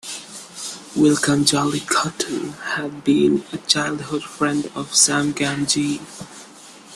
[0.95, 6.01] Wilcome 'Jolly' Cotton had been a childhood friend of Sam Gamgee.